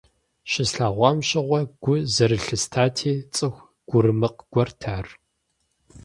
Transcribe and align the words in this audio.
Щыслъэгъуам 0.51 1.17
щыгъуэ 1.27 1.61
гу 1.81 1.93
зэрылъыстати, 2.13 3.13
цӀыху 3.35 3.67
гурымыкъ 3.89 4.41
гуэрт 4.51 4.81
ар. 4.95 5.07